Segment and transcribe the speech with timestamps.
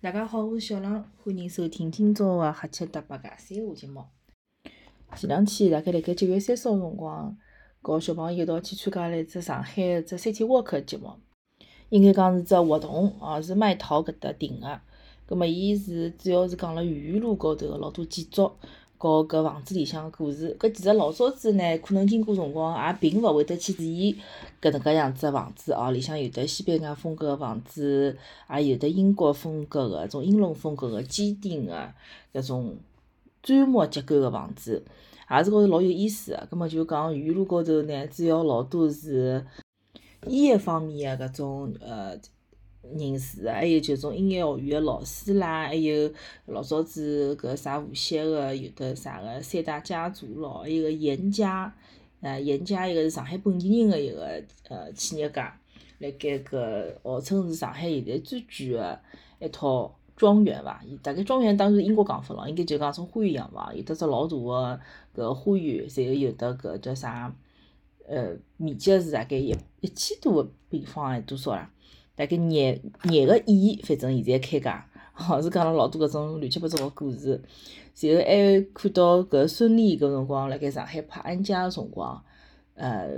[0.00, 4.04] 大家好，我是小浪，欢迎收听今朝的黑七搭八个三话节目。
[5.16, 7.36] 前两天大概辣盖九月三十号辰光，
[7.82, 11.14] 和小朋友一道去参加了一只上海的只 City Walk 节目，
[11.88, 14.80] 应该讲是只活动哦，是麦淘搿搭定个。
[15.26, 18.52] 葛末伊是主要是讲了豫园路高头的老多建筑。
[18.98, 24.16] 和搿房子里向个故事，搿其实老早子呢，可能经过辰光也并勿会得去注意
[24.60, 25.92] 搿能介样子个房子哦。
[25.92, 28.18] 里向有的西班牙风格个房子，
[28.50, 31.92] 也有的英国风格个、种英伦风格个坚定个
[32.34, 32.76] 搿种
[33.42, 34.84] 砖木结构个房子，
[35.30, 36.48] 也是觉着老有意思个。
[36.50, 39.46] 葛末就讲沿路高头呢，主要老多是
[40.26, 42.18] 医业方面个搿种呃。
[42.96, 46.10] 人士还有就种音乐学院个老师啦，还有
[46.46, 51.74] 老早子搿啥无锡个有的啥个三大家族咯，还有个严家，
[52.20, 55.60] 呃，严家一个是上海本地人个一个呃企业家，
[55.98, 58.98] 辣盖搿号称是上海现在最贵个
[59.40, 60.82] 一套庄园伐？
[61.02, 64.80] 大概庄园当然英国讲法咯，应该就讲种花园洋房，有得只老大个
[65.14, 67.34] 搿花园，然后有得搿叫啥？
[68.08, 71.70] 呃，面积是大概一一千多个平方还多少啦？
[72.18, 77.40] 大概廿廿个亿，反正现在开价， 好是讲了老多搿种乱七八糟个故事。
[78.00, 82.20] 然后还看到搿孙俪搿辰光辣盖上海拍安家个辰光，
[82.74, 83.08] 呃，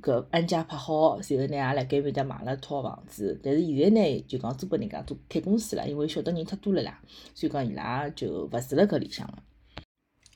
[0.00, 3.38] 搿安家拍好，然后呢也辣盖面搭买了套房子。
[3.42, 6.98] 但是现在呢，就讲租拨人家做开公司了，因为晓得人太多了啦，
[7.34, 9.42] 所以讲伊拉就勿住辣搿里向了。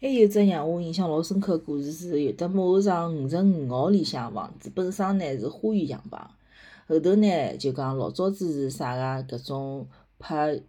[0.00, 6.30] 还有只让我印象老深刻个故事是，有得某场五十五号里向房子，本身呢是花园洋房。
[6.86, 9.36] 后头呢，就讲老早子是啥个？
[9.38, 10.60] 搿种拍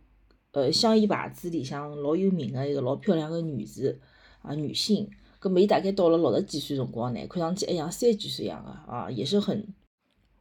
[0.52, 4.00] 呃香烟牌子里向老有名个一个老漂亮个女士
[4.42, 5.10] 啊女性，
[5.42, 9.68] 搿么伊大概到了六十几岁辰光呢，看上去还像三十几岁样个啊，也是很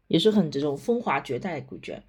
[0.06, 2.02] 也是很这种风华绝代个感觉。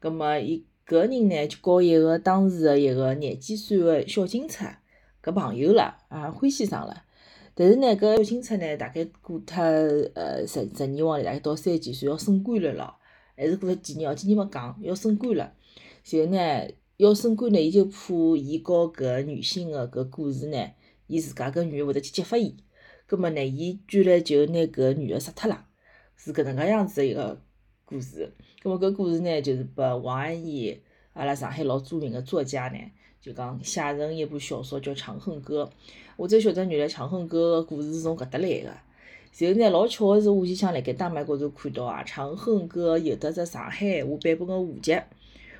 [0.00, 4.80] 搿么伊搿人呢就告一个当时个一个廿几岁个小警察
[5.22, 7.02] 搿朋友了啊，欢喜上了。
[7.54, 9.60] 但是呢，搿小警察呢大概过脱
[10.14, 12.94] 呃十十年往里，大概到三十几岁要升官了咯。
[13.38, 15.54] 还是过了几年哦，几年没讲要升官了。
[16.10, 20.58] 然后呢，要升官呢，伊就怕伊告搿个女性个搿故事呢，
[21.06, 22.56] 伊自家搿女个会得去揭发伊。
[23.06, 25.66] 葛末呢，伊居然就拿搿女个杀脱了，
[26.16, 27.40] 是搿能介样子个一个
[27.84, 28.34] 故事。
[28.62, 30.80] 葛末搿故事呢，就是拨王安忆，
[31.12, 32.78] 阿拉上海老著名个作家呢，
[33.20, 35.64] 就讲写成一部小说叫《长恨歌》。
[36.16, 38.72] 我才晓得原来《长恨歌》个故事是从搿搭来个。
[39.38, 44.96] 然后呢，老巧个是，我就想辣盖大麦高头看到啊，《长恨歌》有得只上海话版本个画集。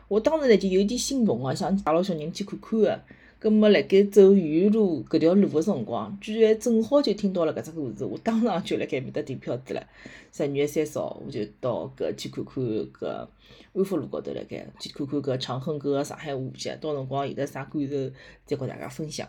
[0.08, 3.00] 我当时呢就有点心动啊，想带牢小人去看看个。
[3.40, 9.86] 葛末辣盖走豫园路搿条路个辰光，居然正好就听到了搿只故事，我当场就辣盖面搭订票子了。
[10.32, 13.28] 十二月三十号，我就到搿去看看搿
[13.74, 18.10] 安福路高头辣盖去看看搿《长恨歌》个上海话集，到辰光有得啥感受，
[18.44, 19.28] 再和大家分享。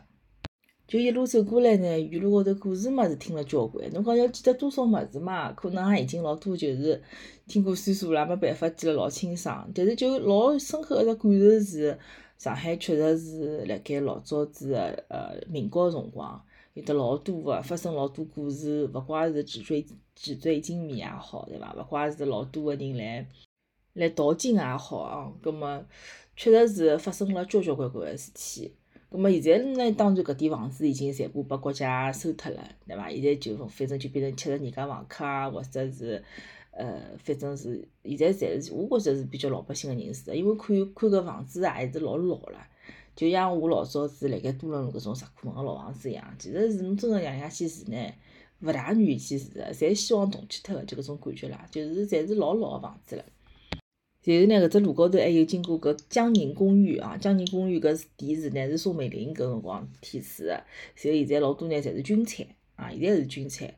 [0.90, 3.88] 就一路走过来呢，沿路高头故事物事听了交关。
[3.94, 5.52] 侬讲要记得多少物事嘛？
[5.54, 7.00] 可能也已经老多，就是
[7.46, 9.70] 听过岁数了，没办法记得老清爽。
[9.76, 12.00] 但是就老深刻一只感受是，
[12.40, 14.80] 上海确实是辣盖老早子个
[15.10, 19.86] 呃民国辰光，有得老多个发生老多故事，勿怪是纸醉
[20.16, 21.72] 纸醉金迷也好，对伐？
[21.78, 23.28] 勿怪是老多个人来
[23.94, 25.32] 来淘金也好啊。
[25.40, 25.86] 葛末
[26.36, 28.74] 确实是发生了交交关关个事体。
[29.12, 33.10] 葛末现在呢，当然搿点房子已经全部拨国家收脱了，对伐？
[33.10, 36.24] 现在就反正就变成吃着人家房客啊，或者是
[36.72, 42.60] 呃，反正是现在侪是我觉着是比较老百姓个人士，因为看看搿房子也是老老了，
[43.16, 47.98] 就像我老早子辣盖多伦路搿种石库门个老房子一样，其实是侬真个让下去住呢，
[48.62, 53.26] 勿大愿意去住个，侪希望动迁脱个，就搿种感觉啦，就是侪是老老个房子了。
[54.22, 60.66] 然后呢，搿只路高头还有经过搿江宁公寓啊，江宁公寓搿地址呢是宋美龄搿辰光题词个，然后
[60.96, 63.74] 现在老多呢侪是军产啊，现在是军产。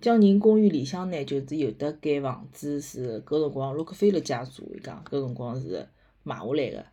[0.00, 5.88] 江宁公寓里向呢，就是有得间房子是搿辰光洛克菲勒家族伊讲搿辰光是
[6.22, 6.84] 买下来个。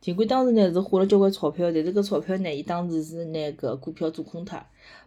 [0.00, 4.60] 尽管当时呢是花了交关钞票，但是搿钞票呢，伊当时是拿搿股票做空脱，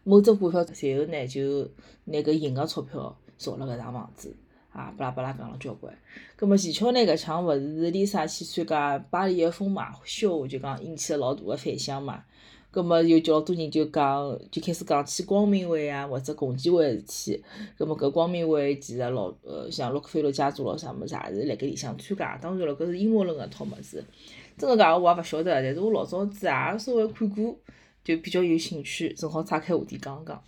[0.05, 1.69] 某只股票随后呢就
[2.05, 4.35] 拿搿赢个钞票造了搿幢房子。
[4.71, 5.93] 啊，巴拉巴拉讲了交关。
[6.35, 12.23] 葛末前巧呢，搿腔勿是 Lisa 去参加巴黎个疯马秀，就讲引起了老大个反响嘛。
[12.71, 17.43] 葛末有交多人就讲，就开始讲起光明会啊，或者共济会个事体。
[17.77, 22.37] 葛末搿光明会其实老呃，像洛克菲勒家族咾啥物事也是辣盖里向参加。
[22.37, 24.01] 当然了，搿是阴谋论个套物事。
[24.57, 27.57] 真个假个我也勿晓得，但是我老早子也稍微看过，
[28.05, 30.41] 就比较有兴趣，正好岔开话题讲讲。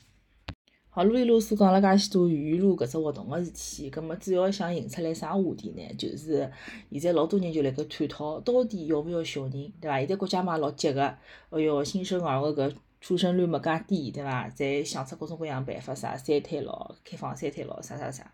[0.95, 5.81] 好，啰里啰嗦讲了介许多语录搿只活动个事体，葛末主要想引出来啥话题呢？
[5.97, 6.47] 就是
[6.91, 9.97] 现在老多人就辣盖探讨，到底要勿要小人，对伐？
[9.97, 11.03] 现在国家嘛老急个，
[11.49, 14.47] 哎哟，新生儿个搿出生率没介低，对伐？
[14.49, 18.31] 侪想出各种各样办法，啥三胎咯，开放三胎咯，啥啥啥。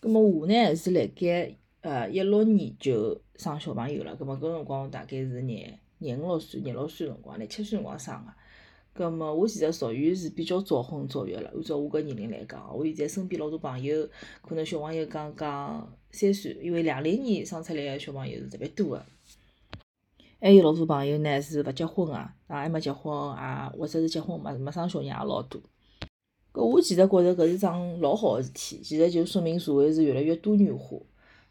[0.00, 8.32] 葛末我呢是辣盖呃一六年就生小朋友了，葛末搿辰光大概是廿廿五六岁、廿六岁辰光，廿七岁辰光生个。
[8.94, 14.06] 葛末我其实属于是比较早婚早育了，按照我搿年龄来讲，我现在身边老多朋友，
[14.42, 19.06] 可能小朋友刚刚三岁，因为两零年生出来个小朋友是特别多个。
[20.40, 25.58] 还有老多朋友呢是勿结婚个，啊还没结婚啊，或者是结婚没没生小人也老多。
[26.52, 30.98] 搿我其实觉着搿是桩老好个事体，其实就说明社会是越来越多元化，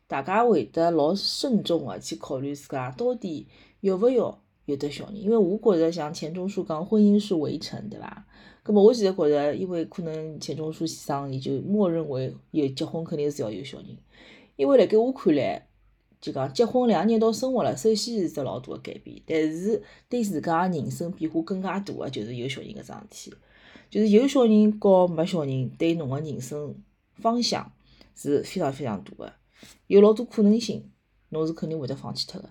[0.05, 3.47] 大家会得老慎重个去考虑自家到底
[3.79, 4.39] 要勿要。
[4.71, 8.25] 有的小人，因为我觉着像钱钟书讲婚姻是围城，对伐？
[8.63, 13.87] 葛末我现在觉着，因为可能钱钟书先生伊就默认为有结婚肯定是要有小人，
[14.55, 15.67] 因为辣盖我看来，
[16.21, 23.33] 就讲结婚两个人一道生活了，首先是只老大个改变，但是对自家人生变化更加大个就是有小人搿桩事体，
[23.89, 26.75] 就是有小人和没小人对侬个人生
[27.15, 27.71] 方向
[28.15, 29.33] 是非常非常大个，
[29.87, 30.89] 有老多可能性，
[31.29, 32.49] 侬是肯定会得放弃脱个。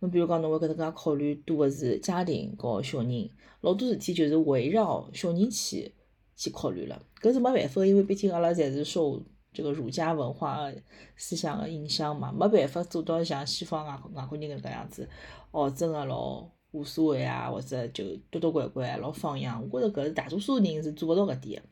[0.00, 3.30] 侬比如讲，侬会搿能介考虑多个是家庭和小人，
[3.60, 5.92] 老多事体就是围绕小人去
[6.34, 7.00] 去考虑了。
[7.20, 10.72] 搿是没办法，因为毕竟阿拉侪是受这个儒家文化
[11.16, 15.08] 思想个影响嘛，没办法做到像西方外外国人搿能介样子，
[15.50, 19.62] 哦，真个老无所谓啊，或者就多多乖乖老放养。
[19.70, 21.68] 我觉着搿是大多数人是做勿到搿点个。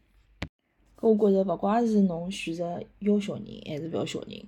[1.01, 4.47] 搿我觉着勿怪是侬选择要小人还是勿要小人。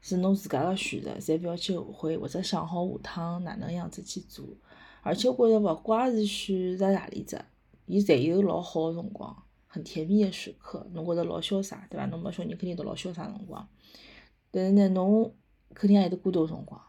[0.00, 4.46] 是侬自家个选择，侪勿要去后悔，或者想好下趟哪能样子去做。
[5.02, 7.40] 而且我觉着，勿怪是选择何里只，
[7.86, 10.86] 伊侪有老好个辰光，很甜蜜个时刻。
[10.92, 12.06] 侬觉着老潇洒，对伐？
[12.06, 13.68] 侬没小人肯定都老潇洒辰光。
[14.50, 15.34] 但是呢，侬
[15.74, 16.80] 肯定也有得孤独个辰光。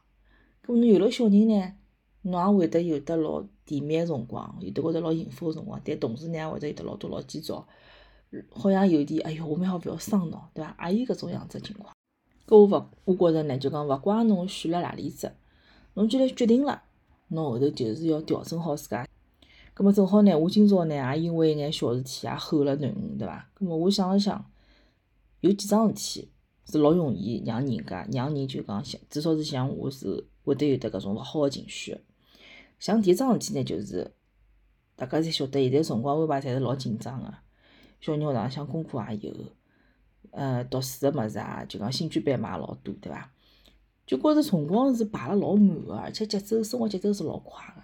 [0.65, 1.73] 咾侬有了小人呢，
[2.21, 5.79] 侬也会得有得老甜蜜个辰光，有得觉着老幸福个辰光。
[5.83, 7.67] 但同时呢，也会得有得老多老急躁，
[8.49, 10.89] 好像有点，哎哟，我蛮好勿要伤脑，对伐？
[10.89, 11.93] 也有搿种样子个情况。
[12.49, 15.31] 搿我勿，我觉着呢，就讲勿怪侬选了何里只，
[15.93, 16.81] 侬既然决定了，
[17.27, 19.07] 侬后头就是要调整好自家。
[19.75, 23.47] 葛末正好呢，我今朝呢也因为一眼小事体也吼了囡恩，对伐？
[23.53, 24.43] 葛末我想了想，
[25.41, 26.31] 有几桩事体
[26.65, 32.01] 是老容易让人家让人就讲像，至少是像我是会得有得搿种勿好个情绪。
[32.79, 34.11] 像第一桩事体呢，就是
[34.95, 37.31] 大家侪晓得，现在辰光安排侪是老紧张个，
[38.01, 39.35] 小人学堂向功课也有。
[40.31, 43.31] 呃，读书个物事啊，就讲兴趣班嘛也老多，对伐？
[44.05, 47.81] 就觉着辰光是排了老满个，而且节奏生活节奏是老快个。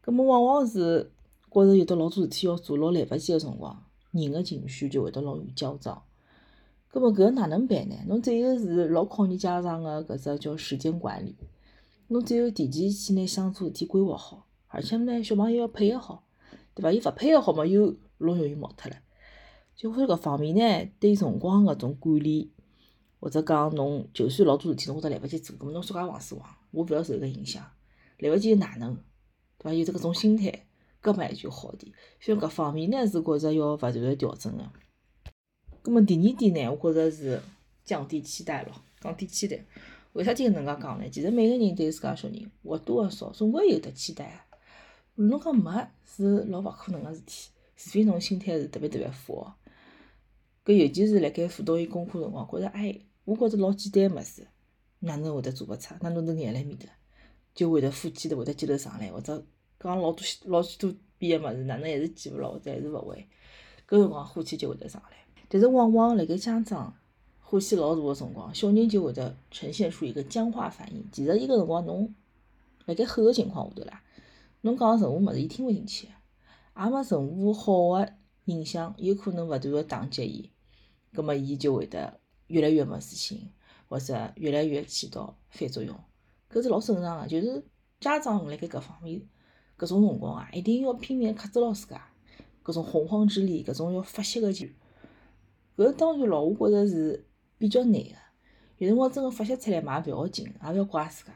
[0.00, 1.10] 葛末往往是
[1.50, 3.82] 觉着有得老多事体要做，老来勿及个辰光，
[4.12, 6.04] 人个情绪就会得老易焦躁。
[6.88, 7.96] 葛末搿哪能办呢？
[8.06, 11.36] 侬只有是老考验家长个搿只叫时间管理。
[12.08, 16.24] 侬只有提前去拿想做事体规划好，而且呢，小朋友要配合好，
[16.74, 16.92] 对伐？
[16.92, 18.96] 伊勿配合好嘛，又老容易毛脱了。
[19.76, 22.50] 就会搿方面呢，对辰光搿种管理，
[23.20, 27.62] 或者讲侬就算老多事体侬觉着来勿及做，搿么侬自家往死往，我勿要受搿影响，
[28.20, 28.94] 来勿及又哪能，
[29.58, 29.74] 对伐？
[29.74, 30.64] 有得搿种心态，
[31.02, 31.92] 搿么还就好点。
[32.18, 34.64] 所以搿方面呢是觉着要勿断个调整个。
[35.82, 37.38] 葛么第二点呢，我觉着是
[37.84, 39.62] 降低期待咯，降低期待。
[40.14, 41.04] 为啥体搿能介讲呢？
[41.10, 44.46] 其实每个人对自家小人或多或少总归有得期待
[45.16, 45.22] 个。
[45.22, 49.46] 侬讲没是老勿可能个事体，除非侬心态是特别特别富。
[50.66, 54.48] 搿尤其是辣盖辅导伊功课辰光，觉着哎，我觉着老简单个物事，
[54.98, 55.94] 哪能会得做勿出？
[56.00, 56.86] 哪能能眼辣面搭，
[57.54, 59.46] 就会得火气头会得激头上来，或者
[59.78, 63.28] 讲老多老许多遍个物事，哪能还是记勿牢，或者还是勿会，
[63.88, 65.18] 搿辰光火气就会得上来。
[65.48, 66.92] 但是往往辣盖家长
[67.38, 71.04] 火气老大个辰光，小人就会得呈现出一个僵化反应。
[71.12, 72.12] 其实伊搿辰光侬
[72.86, 74.02] 辣盖吼个情况下头啦，
[74.62, 78.12] 侬讲任何物事伊听勿进去，也没任何好个
[78.46, 80.50] 影响，有可能勿断个打击伊。
[81.16, 83.50] 葛末伊就会得越来越没自信，
[83.88, 85.98] 或者越来越起到反作用，
[86.52, 87.26] 搿是老正常个。
[87.26, 87.64] 就是
[87.98, 89.22] 家长辣盖搿方面，
[89.78, 92.06] 搿种辰光啊，一定要拼命克制牢自家，
[92.62, 94.72] 搿种洪荒之力，搿种要发泄个劲，
[95.76, 97.24] 搿当然咯，我觉着是
[97.56, 98.10] 比较难个。
[98.78, 101.32] 有辰光真个发泄出来嘛，勿要紧，也勿要怪自家。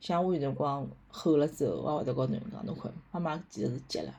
[0.00, 4.14] 像我有辰光吼了之后，我也会得告囡恩讲，侬看，妈妈其实是急了，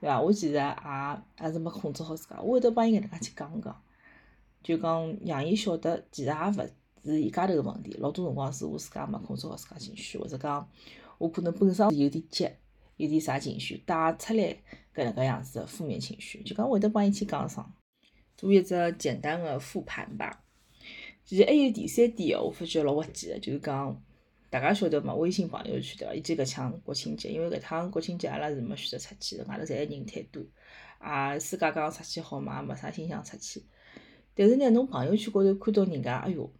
[0.00, 0.20] 对伐？
[0.20, 0.76] 我其实也
[1.40, 3.80] 也是没控制好自家，我会得帮伊搿能介去讲讲。
[4.64, 6.68] 就讲让伊晓得，其实也勿
[7.04, 10.66] 是伊家头个问题，老多辰光是我自家没控制好自家情绪，或者讲
[11.18, 12.48] 我可能本身是有点急，
[12.96, 14.42] 有点啥情绪带出来
[14.94, 17.72] 搿能介样子个负面情绪，就讲会得帮伊去讲上。
[18.36, 20.42] 做一只简单的复盘吧。
[21.24, 24.02] 其实还有第三点哦，我发觉老滑稽个，就是讲
[24.50, 26.14] 大家晓得嘛，微信朋友圈对伐？
[26.14, 30.42] 以及搿抢国庆节，因为搿趟国庆节阿拉是没选择出去，外头侪人太多，
[30.98, 33.62] 啊，自家讲出去好嘛，也没啥心想出去。
[34.34, 36.50] 但是呢，侬朋友圈高头看到人家，哎哟，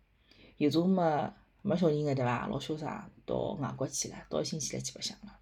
[0.59, 2.47] 有种没没小人个对伐？
[2.47, 5.39] 老潇洒，到外国去了，到新西兰去白相了。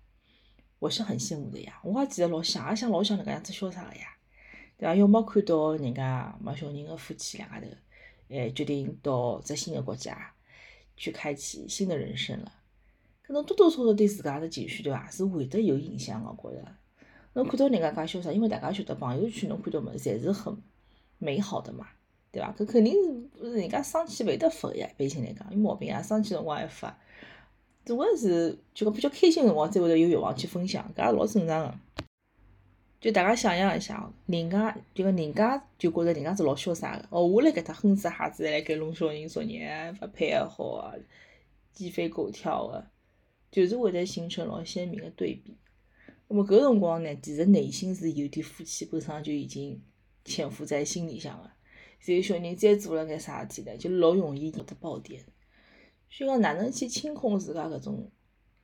[0.79, 4.07] 我是很羡慕的呀，我也记得老想也想老想搿样子潇洒个呀，
[4.79, 4.95] 对伐？
[4.95, 7.67] 要么看到人家没小人个夫妻两家头。
[8.29, 10.33] 哎，决定到只新个国家
[10.97, 12.51] 去开启新的人生了，
[13.27, 16.31] 搿侬多多少少对自家的情绪对伐，是会得有影响个。
[16.43, 16.77] 觉着，
[17.35, 20.57] 侬看到人家介潇洒，因为大家晓得朋友圈侬看到物侪是很
[21.19, 21.87] 美好的嘛，
[22.33, 22.53] 对伐？
[22.59, 22.95] 搿肯定
[23.41, 26.99] 是人家生气勿会得发个呀，一般性来讲有毛病啊，生气辰光还发，
[27.85, 31.75] 总归是就讲比较开心辰光才会得有欲望去分享，搿也老正常个。
[33.01, 40.95] 就大家想象一下哦，人家就讲人家就觉着人家是老潇洒个，哦，我辣搿搭哼哧哈子辣盖弄小人作业，发配也好啊，
[41.73, 42.87] 鸡飞狗跳个，
[43.51, 45.57] 就是会得形成老鲜明个对比。
[46.29, 49.83] 那么搿辰光呢，其实内心是有点夫妻本身就已经
[50.25, 51.51] 潜伏在心里向个，
[52.04, 55.25] 后小人再做了眼啥事体呢，就老容易引得爆点。
[56.11, 58.11] 所以讲哪能去清空自家搿种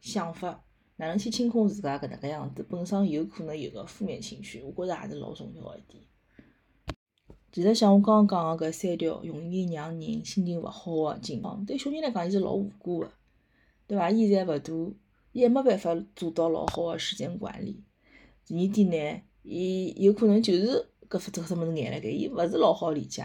[0.00, 0.64] 想法？
[0.96, 2.66] 哪能去清空自家搿能介样子？
[2.68, 6.02] 本身有可能有个负面情绪，我觉着也是老重要一点。
[7.52, 13.12] 其实像我刚刚讲个搿三条容易让人心情勿好个情况，对小人来讲伊是老无辜个，
[13.86, 14.10] 对伐？
[14.10, 14.72] 伊现在勿大，
[15.32, 17.84] 伊还没办法做到老好个时间管理。
[18.44, 23.24] 第二点呢，伊有可能就是搿副这什物事眼辣盖，伊勿是老好理解。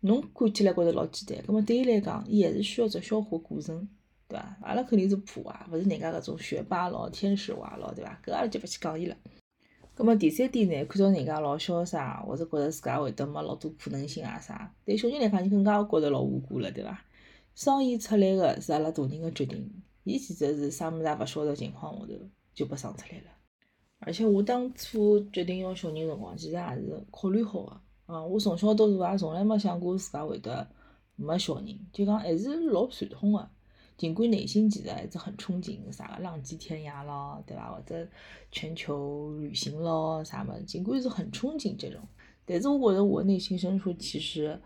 [0.00, 3.88] 侬看起来觉着老简单，葛末对伊来讲，伊还是需要只消化过程。
[4.28, 4.58] 对伐？
[4.62, 8.20] 阿拉肯定是普娃，勿是人家搿种学霸咯、天使娃咯，对伐？
[8.24, 9.16] 搿阿拉就勿去讲伊了。
[9.94, 17.02] 葛末第三点呢，看到人家老潇洒，或者觉着自家会得没老多可能性啊啥，对小人来讲，伊更加觉着老无辜了，对伐？
[17.54, 22.14] 生意出来个是阿拉大人个决定，伊其实是啥物事也勿晓得情况下头
[22.52, 23.35] 就拨生出来了。
[24.06, 27.80] 而且我当初决定要小人辰光，其实也是考虑好个。
[28.06, 30.64] 啊，我从小到大也从来没想过自家会得
[31.16, 33.50] 没小人，就讲还是老传统个。
[33.96, 37.74] 尽管内心其实还是很憧憬啥个浪迹天涯咯，对伐？
[37.74, 38.06] 或者
[38.52, 40.54] 全球旅行咯，啥么？
[40.60, 42.00] 尽管是很憧憬这种，
[42.44, 44.56] 但是我觉着我内心深处其实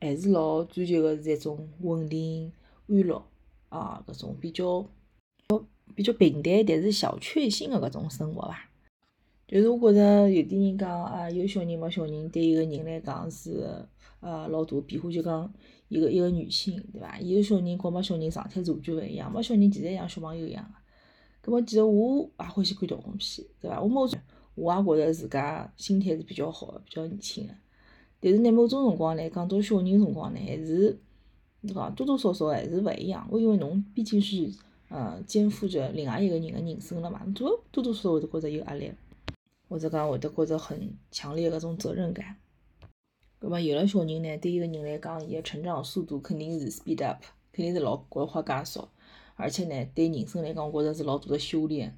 [0.00, 2.52] 还是老追求个是一种稳定、
[2.88, 3.22] 安乐
[3.68, 4.84] 啊，搿种比较
[5.94, 8.68] 比较平淡，但是小确幸个搿种生活伐。
[9.48, 13.66] 就是我觉着有点人讲啊，有小人没小人，对一个人来讲是
[14.20, 15.52] 呃老大个变化，就讲。
[15.90, 17.18] 一个一个女性，对伐？
[17.18, 20.74] 有小人和没小人状态完全勿一样，没小人其实像小朋友一样个。
[21.40, 23.80] 葛末其实我也欢喜看动画片，对伐？
[23.80, 24.06] 我某
[24.54, 27.54] 我也觉着自家心态是比较好个，比较年轻个。
[28.20, 30.98] 但是呢，某种辰光呢，讲到小人辰光呢，还是
[31.72, 33.26] 讲多多少少还是勿一样。
[33.30, 34.52] 我因为侬毕竟是
[34.90, 38.92] 呃肩负着另外一个人个人生了嘛，多多多少少会得觉着有压力，
[39.68, 42.36] 或者讲会得觉着很强烈搿种责任感。
[43.38, 47.22] 葛末有了小人呢，对一个人来讲，伊个成长速度肯定是 speed up，
[47.52, 48.88] 肯定是老国花加速，
[49.36, 51.96] 而且呢，对人生来讲，我觉着是老大的修炼。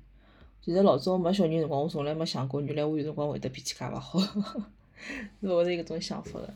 [0.61, 4.21] 其实老早没小人辰光，我从来没想过，原来我有辰光会得脾气介勿好，
[5.41, 6.53] 是我是一种想法个。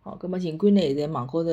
[0.00, 1.50] 好，葛末尽管呢，现在网高头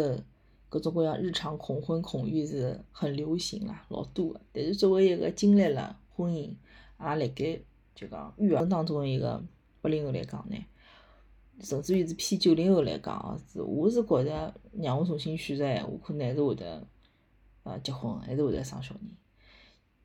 [0.67, 4.41] 各种各样日常恐婚恐育是很流行啊，老多个。
[4.51, 6.55] 但是作为一个经历了婚姻，也
[6.97, 7.61] 辣盖
[7.99, 9.43] 就讲育儿当中一个
[9.81, 10.55] 八零后来讲呢。
[11.61, 16.87] 甚至于是偏九零后来讲，是我是觉着让我重新选择闲话，可能还是会得
[17.63, 19.03] 呃结婚，还是会得生小人。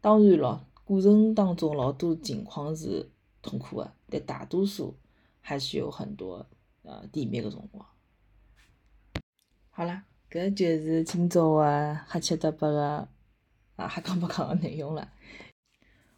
[0.00, 3.08] 当然咯，过程当中老多情况是
[3.40, 4.96] 痛苦的，但大多数
[5.40, 6.44] 还是有很多
[6.82, 7.86] 呃甜蜜个辰光。
[9.70, 13.08] 好啦，搿就是今朝个瞎七搭八个
[13.76, 15.08] 啊瞎讲八讲个内容了。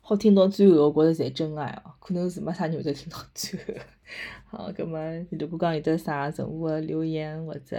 [0.09, 3.65] 好听到最后，我觉着才真爱哦，可能是没啥人会得听到最后。
[4.47, 5.01] 好，葛么
[5.33, 7.77] 如果讲有得啥任何的留言或者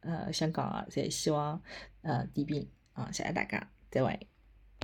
[0.00, 1.58] 呃想讲的，侪希望
[2.02, 4.28] 呃点评啊，谢谢大家，再会。